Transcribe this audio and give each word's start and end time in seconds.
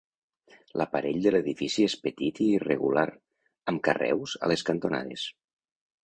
L'aparell 0.81 1.17
de 1.25 1.33
l'edifici 1.33 1.83
és 1.89 1.95
petit 2.05 2.41
i 2.45 2.47
irregular, 2.59 3.03
amb 3.73 3.83
carreus 3.89 4.33
a 4.47 4.49
les 4.53 4.65
cantonades. 4.71 5.27